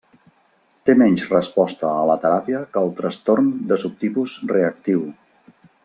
Té 0.89 0.93
menys 1.01 1.25
resposta 1.33 1.91
a 1.97 2.07
la 2.11 2.15
teràpia 2.25 2.63
que 2.73 2.83
el 2.87 2.91
trastorn 3.01 3.53
de 3.73 3.79
subtipus 3.87 4.39
reactiu. 4.57 5.07